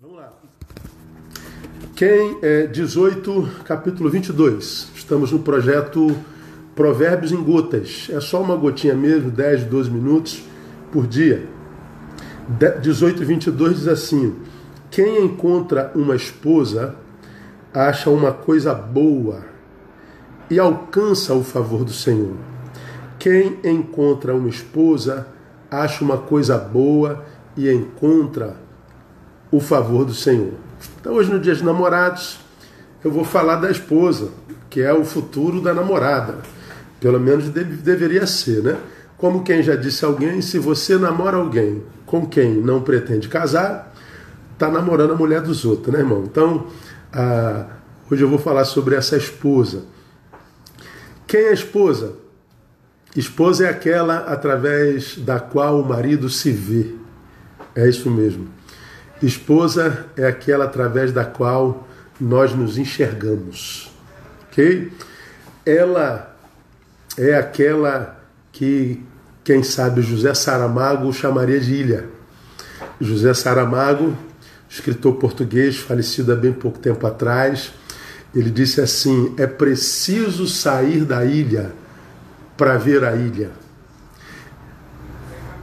[0.00, 0.32] Vamos lá.
[1.96, 4.92] Quem é 18, capítulo 22.
[4.94, 6.16] Estamos no projeto
[6.72, 8.06] Provérbios em Gotas.
[8.08, 10.44] É só uma gotinha mesmo, 10, 12 minutos
[10.92, 11.48] por dia.
[12.80, 14.36] 18 e 22 diz assim:
[14.88, 16.94] Quem encontra uma esposa
[17.74, 19.46] acha uma coisa boa
[20.48, 22.36] e alcança o favor do Senhor.
[23.18, 25.26] Quem encontra uma esposa
[25.68, 27.24] acha uma coisa boa
[27.56, 28.67] e encontra
[29.50, 30.52] o favor do Senhor.
[31.00, 32.38] Então, hoje, no Dia dos Namorados,
[33.04, 34.30] eu vou falar da esposa,
[34.68, 36.36] que é o futuro da namorada.
[37.00, 38.76] Pelo menos deve, deveria ser, né?
[39.16, 43.94] Como quem já disse alguém, se você namora alguém com quem não pretende casar,
[44.52, 46.24] está namorando a mulher dos outros, né, irmão?
[46.24, 46.66] Então,
[47.12, 47.66] ah,
[48.10, 49.84] hoje eu vou falar sobre essa esposa.
[51.26, 52.14] Quem é esposa?
[53.16, 56.94] Esposa é aquela através da qual o marido se vê.
[57.74, 58.48] É isso mesmo.
[59.22, 61.88] Esposa é aquela através da qual
[62.20, 63.90] nós nos enxergamos.
[64.48, 64.92] Ok?
[65.66, 66.36] Ela
[67.16, 68.18] é aquela
[68.52, 69.02] que,
[69.42, 72.08] quem sabe, José Saramago chamaria de ilha.
[73.00, 74.16] José Saramago,
[74.68, 77.72] escritor português, falecido há bem pouco tempo atrás,
[78.34, 81.72] ele disse assim: é preciso sair da ilha
[82.56, 83.50] para ver a ilha.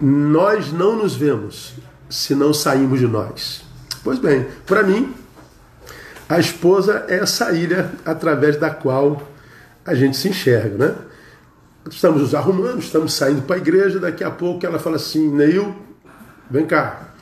[0.00, 1.74] Nós não nos vemos,
[2.12, 3.62] se não saímos de nós.
[4.04, 5.14] Pois bem, para mim,
[6.28, 9.26] a esposa é essa ilha através da qual
[9.84, 10.94] a gente se enxerga, né?
[11.90, 15.74] Estamos nos arrumando, estamos saindo para a igreja, daqui a pouco ela fala assim, Neil,
[16.50, 17.14] vem cá.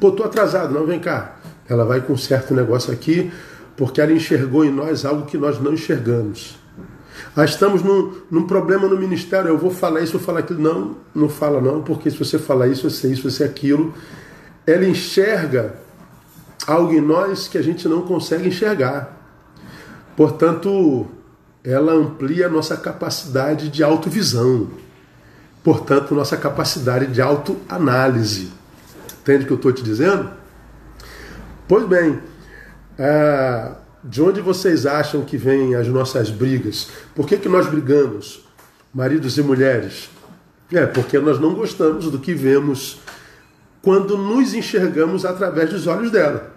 [0.00, 1.36] Pô, tô atrasado, não, vem cá.
[1.68, 3.32] Ela vai com um certo negócio aqui,
[3.76, 6.58] porque ela enxergou em nós algo que nós não enxergamos.
[7.36, 10.60] Ah, estamos num, num problema no ministério, eu vou falar isso, eu vou falar aquilo.
[10.60, 13.94] Não, não fala não, porque se você falar isso, você isso, você aquilo,
[14.66, 15.74] ela enxerga
[16.66, 19.14] algo em nós que a gente não consegue enxergar.
[20.16, 21.06] Portanto,
[21.62, 24.68] ela amplia a nossa capacidade de autovisão.
[25.62, 28.52] Portanto, nossa capacidade de autoanálise.
[29.22, 30.30] Entende o que eu estou te dizendo?
[31.66, 32.20] Pois bem,
[32.98, 33.72] é,
[34.02, 36.88] de onde vocês acham que vêm as nossas brigas?
[37.14, 38.46] Por que, que nós brigamos,
[38.92, 40.10] maridos e mulheres?
[40.70, 43.00] É porque nós não gostamos do que vemos
[43.84, 46.54] quando nos enxergamos através dos olhos dela.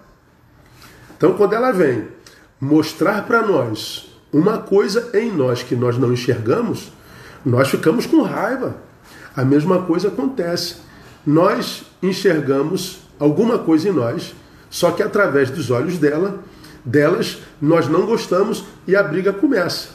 [1.18, 2.08] Então, quando ela vem
[2.60, 6.90] mostrar para nós uma coisa em nós que nós não enxergamos,
[7.46, 8.78] nós ficamos com raiva.
[9.36, 10.78] A mesma coisa acontece.
[11.26, 14.34] Nós enxergamos alguma coisa em nós,
[14.70, 16.40] só que através dos olhos dela,
[16.86, 19.90] delas, nós não gostamos e a briga começa.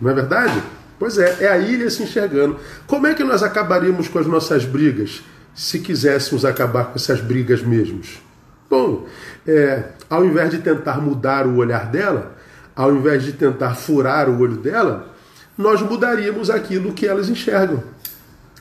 [0.00, 0.62] Não é verdade?
[1.00, 2.56] Pois é, é a ilha se enxergando.
[2.86, 5.22] Como é que nós acabaríamos com as nossas brigas?
[5.56, 8.20] Se quiséssemos acabar com essas brigas mesmos?
[8.68, 9.06] Bom,
[9.46, 12.36] é, ao invés de tentar mudar o olhar dela,
[12.74, 15.14] ao invés de tentar furar o olho dela,
[15.56, 17.82] nós mudaríamos aquilo que elas enxergam.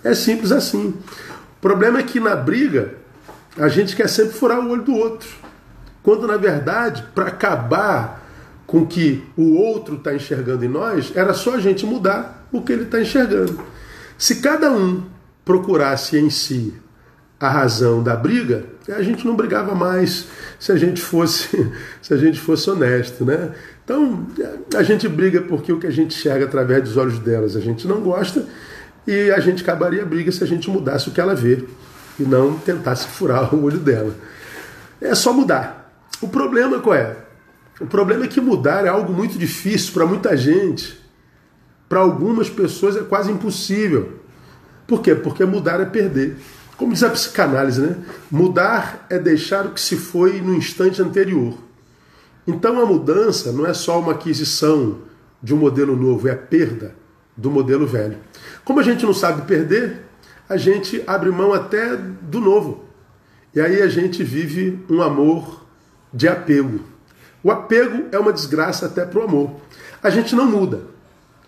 [0.03, 0.93] É simples assim.
[1.57, 2.93] O problema é que na briga
[3.57, 5.27] a gente quer sempre furar o olho do outro.
[6.01, 8.23] Quando na verdade, para acabar
[8.65, 12.61] com o que o outro está enxergando em nós, era só a gente mudar o
[12.61, 13.59] que ele está enxergando.
[14.17, 15.03] Se cada um
[15.43, 16.73] procurasse em si
[17.39, 20.27] a razão da briga, a gente não brigava mais
[20.59, 23.51] se a gente fosse, se a gente fosse honesto, né?
[23.83, 24.25] Então,
[24.75, 27.87] a gente briga porque o que a gente enxerga através dos olhos delas a gente
[27.87, 28.45] não gosta
[29.05, 31.63] e a gente acabaria a briga se a gente mudasse o que ela vê
[32.19, 34.15] e não tentasse furar o olho dela.
[34.99, 35.93] É só mudar.
[36.21, 37.15] O problema qual é?
[37.79, 40.99] O problema é que mudar é algo muito difícil para muita gente.
[41.89, 44.19] Para algumas pessoas é quase impossível.
[44.87, 45.13] Por quê?
[45.13, 46.37] Porque mudar é perder.
[46.77, 47.95] Como diz a psicanálise, né?
[48.29, 51.57] Mudar é deixar o que se foi no instante anterior.
[52.45, 54.99] Então a mudança não é só uma aquisição
[55.41, 56.95] de um modelo novo, é a perda
[57.35, 58.17] do modelo velho.
[58.63, 60.01] Como a gente não sabe perder,
[60.47, 62.85] a gente abre mão até do novo.
[63.53, 65.65] E aí a gente vive um amor
[66.13, 66.81] de apego.
[67.43, 69.55] O apego é uma desgraça até para o amor.
[70.03, 70.81] A gente não muda.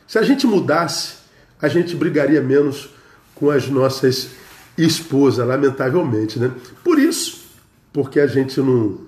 [0.07, 1.15] Se a gente mudasse,
[1.61, 2.89] a gente brigaria menos
[3.35, 4.29] com as nossas
[4.77, 6.39] esposa, lamentavelmente.
[6.39, 6.51] Né?
[6.83, 7.45] Por isso,
[7.91, 8.99] porque a gente não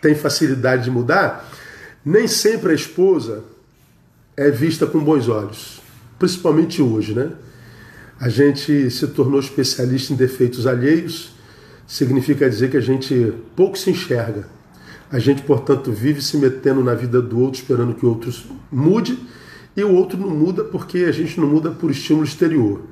[0.00, 1.50] tem facilidade de mudar,
[2.04, 3.42] nem sempre a esposa
[4.36, 5.80] é vista com bons olhos,
[6.18, 7.14] principalmente hoje.
[7.14, 7.30] Né?
[8.20, 11.34] A gente se tornou especialista em defeitos alheios,
[11.86, 14.46] significa dizer que a gente pouco se enxerga.
[15.10, 18.32] A gente, portanto, vive se metendo na vida do outro, esperando que o outro
[18.70, 19.18] mude,
[19.76, 22.82] e o outro não muda porque a gente não muda por estímulo exterior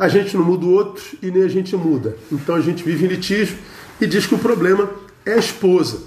[0.00, 2.16] a gente não muda o outro e nem a gente muda.
[2.32, 3.58] Então a gente vive em litígio
[4.00, 4.88] e diz que o problema
[5.26, 6.04] é a esposa.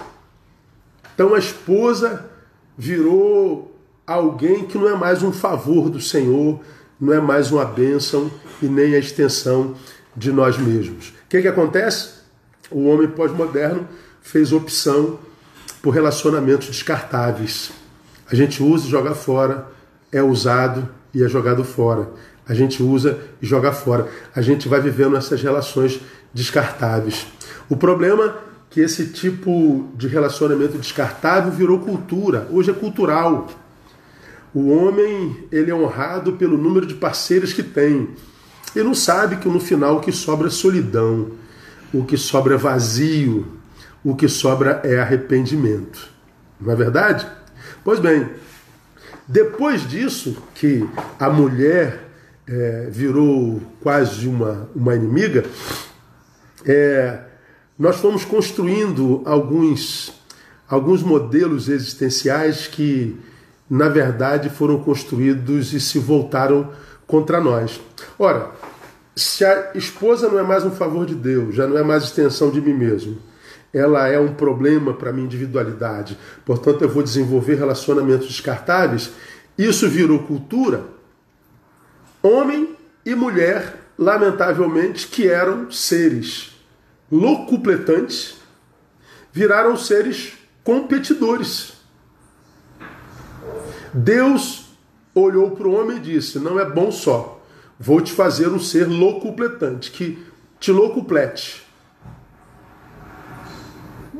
[1.13, 2.27] Então a esposa
[2.75, 6.59] virou alguém que não é mais um favor do Senhor,
[6.99, 8.31] não é mais uma bênção
[8.63, 9.75] e nem a extensão
[10.17, 11.09] de nós mesmos.
[11.09, 12.15] O que, que acontece?
[12.71, 13.87] O homem pós-moderno
[14.23, 15.19] fez opção
[15.83, 17.71] por relacionamentos descartáveis.
[18.27, 19.67] A gente usa e joga fora,
[20.11, 22.09] é usado e é jogado fora.
[22.47, 24.07] A gente usa e joga fora.
[24.35, 25.99] A gente vai vivendo essas relações
[26.33, 27.27] descartáveis.
[27.69, 28.33] O problema é
[28.69, 32.47] que esse tipo de relacionamento descartável virou cultura.
[32.51, 33.47] Hoje é cultural.
[34.53, 38.09] O homem ele é honrado pelo número de parceiros que tem.
[38.75, 41.31] Ele não sabe que no final o que sobra é solidão,
[41.93, 43.47] o que sobra é vazio,
[44.03, 46.09] o que sobra é arrependimento.
[46.59, 47.27] Não é verdade?
[47.83, 48.27] Pois bem,
[49.27, 50.87] depois disso, que
[51.19, 52.09] a mulher
[52.47, 55.45] é, virou quase uma, uma inimiga,
[56.65, 57.19] é,
[57.77, 60.13] nós fomos construindo alguns,
[60.67, 63.17] alguns modelos existenciais que,
[63.69, 66.71] na verdade, foram construídos e se voltaram
[67.07, 67.81] contra nós.
[68.17, 68.51] Ora,
[69.15, 72.49] se a esposa não é mais um favor de Deus, já não é mais extensão
[72.49, 73.17] de mim mesmo,
[73.73, 79.11] ela é um problema para a minha individualidade, portanto eu vou desenvolver relacionamentos descartáveis,
[79.57, 80.83] isso virou cultura.
[82.23, 86.55] Homem e mulher, lamentavelmente, que eram seres
[87.11, 88.37] locupletantes,
[89.33, 90.33] viraram seres
[90.63, 91.73] competidores.
[93.93, 94.69] Deus
[95.13, 97.43] olhou para o homem e disse: Não é bom só,
[97.77, 100.25] vou te fazer um ser locupletante, que
[100.61, 101.61] te locuplete.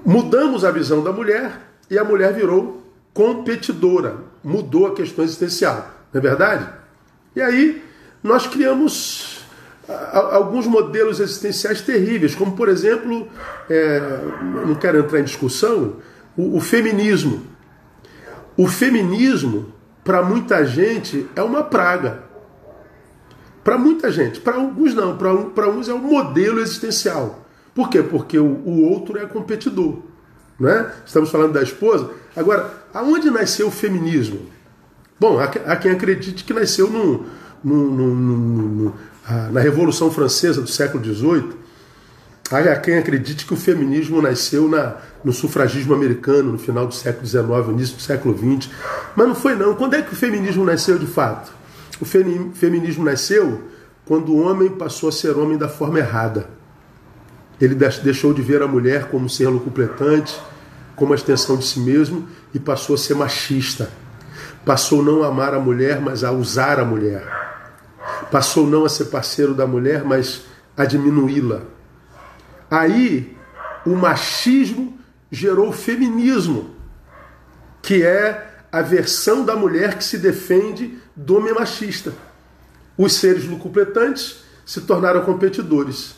[0.06, 1.58] Mudamos a visão da mulher
[1.90, 2.84] e a mulher virou
[3.14, 6.70] competidora, mudou a questão existencial, não é verdade?
[7.34, 7.93] E aí
[8.24, 9.44] nós criamos
[9.88, 13.28] alguns modelos existenciais terríveis, como por exemplo,
[13.70, 14.00] é,
[14.66, 15.98] não quero entrar em discussão,
[16.38, 17.46] o, o feminismo.
[18.56, 19.74] O feminismo,
[20.04, 22.24] para muita gente, é uma praga.
[23.64, 27.46] Para muita gente, para alguns não, para uns é um modelo existencial.
[27.74, 28.04] Por quê?
[28.04, 30.00] Porque o, o outro é competidor.
[30.60, 30.94] Não é?
[31.06, 32.12] Estamos falando da esposa.
[32.36, 34.42] Agora, aonde nasceu o feminismo?
[35.20, 36.90] Bom, há, há quem acredite que nasceu
[37.64, 38.94] no, no, no,
[39.52, 41.64] na Revolução Francesa do século XVIII.
[42.52, 47.26] Há quem acredite que o feminismo nasceu na, no sufragismo americano no final do século
[47.26, 48.70] XIX, início do século XX.
[49.16, 49.74] Mas não foi não.
[49.76, 51.52] Quando é que o feminismo nasceu de fato?
[52.00, 53.64] O feminismo nasceu
[54.06, 56.50] quando o homem passou a ser homem da forma errada.
[57.60, 60.38] Ele deixou de ver a mulher como um ser completante,
[60.96, 63.90] como a extensão de si mesmo e passou a ser machista.
[64.66, 67.43] Passou não a amar a mulher, mas a usar a mulher.
[68.34, 70.46] Passou não a ser parceiro da mulher, mas
[70.76, 71.62] a diminuí-la.
[72.68, 73.38] Aí
[73.86, 74.98] o machismo
[75.32, 76.72] gerou o feminismo,
[77.80, 82.12] que é a versão da mulher que se defende do homem machista.
[82.98, 86.16] Os seres lucupletantes se tornaram competidores.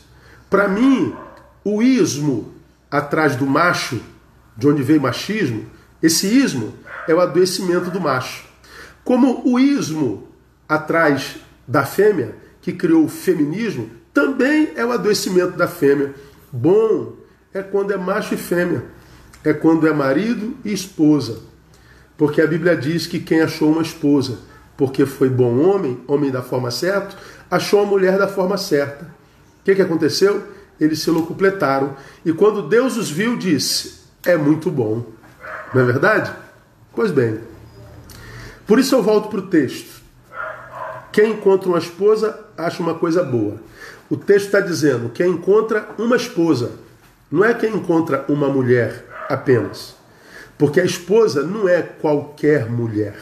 [0.48, 1.14] Para mim,
[1.62, 2.54] o ismo
[2.90, 4.00] atrás do macho,
[4.56, 5.66] de onde veio machismo,
[6.02, 6.72] esse ismo
[7.06, 8.46] é o adoecimento do macho.
[9.04, 10.26] Como o ismo
[10.66, 16.14] atrás da fêmea, que criou o feminismo, também é o adoecimento da fêmea.
[16.52, 17.14] Bom
[17.52, 18.84] é quando é macho e fêmea,
[19.44, 21.40] é quando é marido e esposa.
[22.16, 24.38] Porque a Bíblia diz que quem achou uma esposa,
[24.76, 27.16] porque foi bom homem, homem da forma certa,
[27.50, 29.04] achou a mulher da forma certa.
[29.60, 30.56] O que, que aconteceu?
[30.80, 31.96] eles se locupletaram.
[32.24, 35.04] E quando Deus os viu, disse: É muito bom.
[35.74, 36.32] Não é verdade?
[36.94, 37.40] Pois bem.
[38.66, 39.95] Por isso eu volto para o texto.
[41.16, 43.56] Quem encontra uma esposa acha uma coisa boa.
[44.10, 46.72] O texto está dizendo: quem encontra uma esposa,
[47.30, 49.96] não é quem encontra uma mulher apenas.
[50.58, 53.16] Porque a esposa não é qualquer mulher.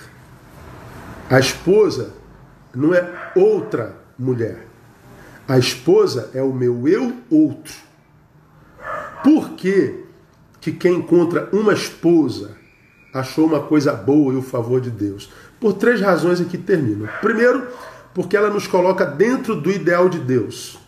[1.31, 2.11] A esposa
[2.75, 4.67] não é outra mulher.
[5.47, 7.75] A esposa é o meu eu outro.
[9.23, 10.03] Por que,
[10.61, 12.57] que quem encontra uma esposa
[13.13, 15.31] achou uma coisa boa e o favor de Deus?
[15.65, 17.09] Por três razões aqui termino.
[17.23, 17.67] Primeiro,
[18.13, 20.79] porque ela nos coloca dentro do ideal de Deus.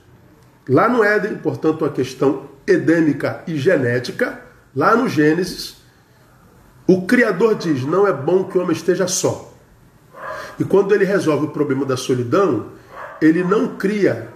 [0.68, 4.38] Lá no Éden, portanto, uma questão edêmica e genética,
[4.74, 5.78] lá no Gênesis,
[6.86, 9.50] o Criador diz: não é bom que o homem esteja só.
[10.60, 12.66] E quando ele resolve o problema da solidão,
[13.18, 14.28] ele não cria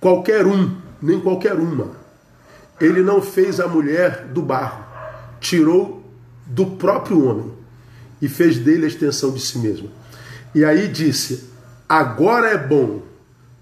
[0.00, 1.92] qualquer um, nem qualquer uma.
[2.80, 4.84] Ele não fez a mulher do barro,
[5.38, 6.02] tirou
[6.48, 7.61] do próprio homem
[8.22, 9.90] e fez dele a extensão de si mesmo.
[10.54, 11.50] E aí disse:
[11.88, 13.02] agora é bom,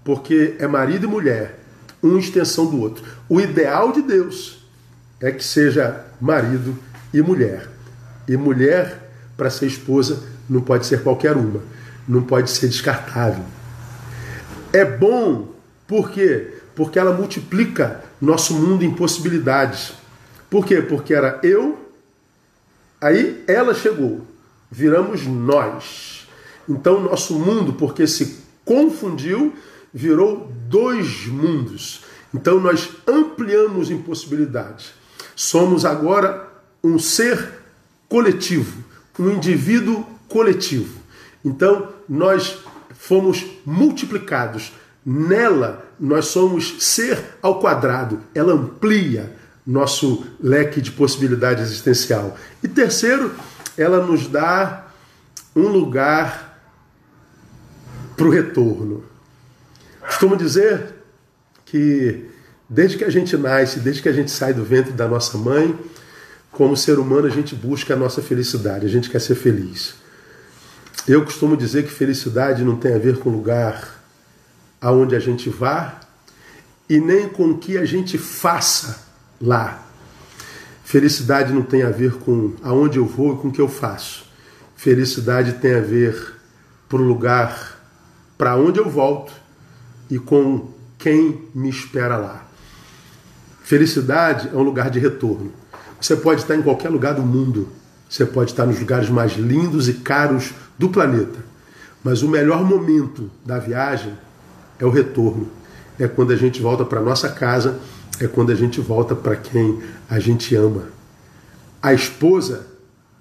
[0.03, 1.59] porque é marido e mulher,
[2.01, 3.03] uma extensão do outro.
[3.27, 4.63] O ideal de Deus
[5.19, 6.77] é que seja marido
[7.11, 7.67] e mulher.
[8.27, 11.61] E mulher, para ser esposa, não pode ser qualquer uma,
[12.07, 13.43] não pode ser descartável.
[14.71, 15.53] É bom,
[15.87, 16.53] por quê?
[16.75, 19.93] Porque ela multiplica nosso mundo em possibilidades.
[20.49, 20.81] Por quê?
[20.81, 21.91] Porque era eu,
[22.99, 24.25] aí ela chegou,
[24.71, 26.27] viramos nós.
[26.67, 29.53] Então, nosso mundo, porque se confundiu,
[29.93, 32.03] virou dois mundos.
[32.33, 34.93] Então, nós ampliamos em possibilidades.
[35.35, 36.47] Somos agora
[36.81, 37.59] um ser
[38.07, 38.83] coletivo,
[39.19, 41.01] um indivíduo coletivo.
[41.43, 42.59] Então, nós
[42.93, 44.71] fomos multiplicados.
[45.05, 48.21] Nela, nós somos ser ao quadrado.
[48.33, 49.35] Ela amplia
[49.65, 52.37] nosso leque de possibilidade existencial.
[52.63, 53.31] E terceiro,
[53.77, 54.87] ela nos dá
[55.55, 56.61] um lugar
[58.15, 59.03] para o retorno.
[60.01, 60.93] Costumo dizer
[61.65, 62.29] que
[62.69, 65.77] desde que a gente nasce, desde que a gente sai do ventre da nossa mãe,
[66.51, 69.95] como ser humano, a gente busca a nossa felicidade, a gente quer ser feliz.
[71.07, 74.01] Eu costumo dizer que felicidade não tem a ver com o lugar
[74.79, 75.99] aonde a gente vá
[76.89, 78.99] e nem com o que a gente faça
[79.39, 79.90] lá.
[80.91, 84.25] Felicidade não tem a ver com aonde eu vou e com o que eu faço.
[84.75, 86.33] Felicidade tem a ver
[86.89, 87.79] para o lugar
[88.37, 89.31] para onde eu volto
[90.09, 90.67] e com
[90.97, 92.45] quem me espera lá.
[93.63, 95.53] Felicidade é um lugar de retorno.
[95.97, 97.69] Você pode estar em qualquer lugar do mundo.
[98.09, 101.39] Você pode estar nos lugares mais lindos e caros do planeta.
[102.03, 104.11] Mas o melhor momento da viagem
[104.77, 105.47] é o retorno.
[105.97, 107.79] É quando a gente volta para nossa casa,
[108.19, 110.85] é quando a gente volta para quem a gente ama.
[111.81, 112.67] A esposa,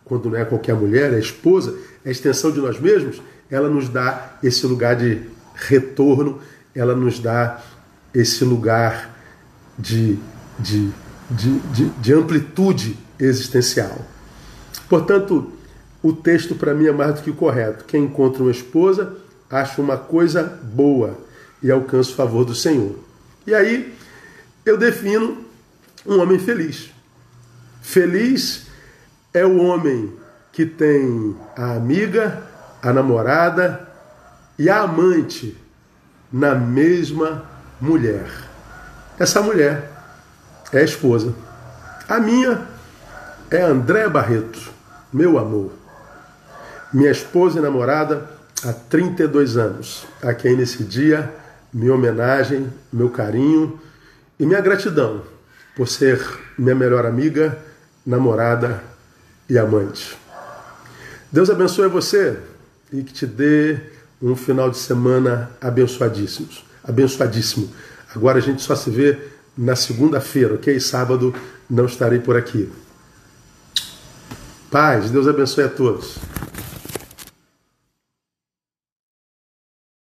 [0.05, 4.39] quando não é qualquer mulher, a esposa, a extensão de nós mesmos, ela nos dá
[4.43, 5.23] esse lugar de
[5.55, 6.41] retorno,
[6.75, 7.63] ela nos dá
[8.15, 9.17] esse lugar
[9.79, 10.19] de,
[10.59, 10.93] de
[11.31, 14.05] de, de, de amplitude existencial.
[14.89, 15.53] Portanto,
[16.03, 17.85] o texto para mim é mais do que correto.
[17.85, 19.17] Quem encontra uma esposa
[19.49, 21.17] acha uma coisa boa
[21.63, 22.97] e alcança o favor do Senhor.
[23.47, 23.95] E aí
[24.65, 25.45] eu defino
[26.07, 26.91] um homem feliz.
[27.83, 28.67] Feliz
[29.33, 30.13] é o homem
[30.53, 32.43] que tem a amiga,
[32.83, 33.89] a namorada
[34.59, 35.57] e a amante
[36.33, 37.45] na mesma
[37.81, 38.29] mulher.
[39.19, 39.91] Essa mulher
[40.73, 41.35] é a esposa.
[42.09, 42.67] A minha
[43.51, 44.71] é André Barreto,
[45.13, 45.73] meu amor.
[46.93, 48.29] Minha esposa e namorada
[48.65, 51.33] há 32 anos, a quem nesse dia
[51.73, 53.79] minha homenagem, meu carinho
[54.41, 55.23] e minha gratidão
[55.77, 56.21] por ser
[56.59, 57.59] minha melhor amiga,
[58.05, 58.83] namorada
[59.49, 60.19] e amante.
[61.31, 62.39] Deus abençoe você
[62.93, 63.79] e que te dê
[64.21, 66.49] um final de semana abençoadíssimo.
[66.83, 67.71] Abençoadíssimo.
[68.15, 69.19] Agora a gente só se vê
[69.57, 70.81] na segunda-feira, ok?
[70.81, 71.35] Sábado
[71.69, 72.71] não estarei por aqui.
[74.71, 76.17] Paz, Deus abençoe a todos.